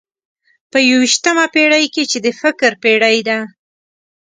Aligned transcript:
په 0.71 0.77
یوویشتمه 0.89 1.45
پېړۍ 1.53 1.85
کې 1.93 2.03
چې 2.11 2.17
د 2.25 2.27
فکر 2.41 2.71
پېړۍ 2.83 3.17
ده. 3.27 3.39